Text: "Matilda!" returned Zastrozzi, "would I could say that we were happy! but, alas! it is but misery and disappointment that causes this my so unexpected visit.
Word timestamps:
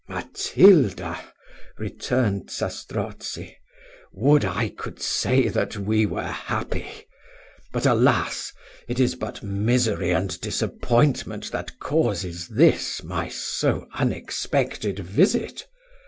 "Matilda!" 0.09 1.19
returned 1.77 2.49
Zastrozzi, 2.49 3.55
"would 4.11 4.43
I 4.43 4.69
could 4.69 4.99
say 4.99 5.47
that 5.49 5.77
we 5.77 6.07
were 6.07 6.23
happy! 6.25 7.05
but, 7.71 7.85
alas! 7.85 8.51
it 8.87 8.99
is 8.99 9.13
but 9.13 9.43
misery 9.43 10.09
and 10.09 10.41
disappointment 10.41 11.51
that 11.51 11.77
causes 11.77 12.47
this 12.47 13.03
my 13.03 13.29
so 13.29 13.87
unexpected 13.93 14.97
visit. 14.97 15.67